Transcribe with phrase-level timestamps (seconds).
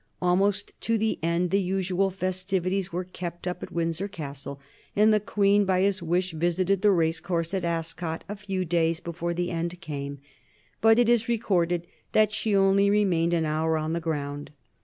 [0.19, 4.59] Almost to the end the usual festivities were kept up at Windsor Castle,
[4.95, 8.99] and the Queen, by his wish, visited the race course at Ascot a few days
[8.99, 10.17] before the end came;
[10.81, 14.49] but it is recorded that she only remained an hour on the ground.